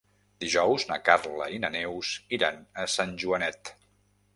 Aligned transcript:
Dijous 0.43 0.85
na 0.93 0.97
Carla 1.11 1.51
i 1.57 1.61
na 1.67 1.71
Neus 1.77 2.17
iran 2.39 2.61
a 2.87 2.91
Sant 2.99 3.17
Joanet. 3.25 3.77